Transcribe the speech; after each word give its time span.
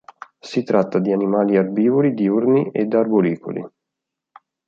Si 0.39 0.63
tratta 0.63 0.97
di 0.97 1.11
animali 1.11 1.55
erbivori, 1.55 2.15
diurni 2.15 2.71
ed 2.71 2.95
arboricoli. 2.95 3.63